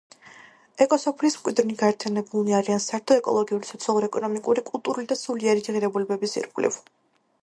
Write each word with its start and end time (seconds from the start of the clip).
ეკოსოფლის 0.83 1.35
მკვიდრნი 1.41 1.75
გაერთიანებულნი 1.81 2.55
არიან 2.59 2.81
საერთო 2.87 3.17
ეკოლოგიური, 3.21 3.69
სოციალ-ეკონომიკური, 3.73 4.65
კულტურული 4.71 5.07
და 5.13 5.19
სულიერი 5.21 5.67
ღირებულებების 5.69 6.35
ირგვლივ. 6.43 6.81